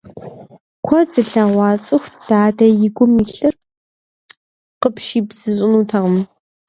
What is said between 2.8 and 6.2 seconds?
и гум илъыр къыпщибзыщӀынутэкъым.